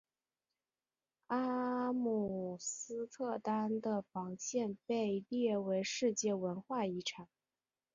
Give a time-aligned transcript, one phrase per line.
[1.27, 7.27] 阿姆斯特丹的防线被列为世界文化遗产。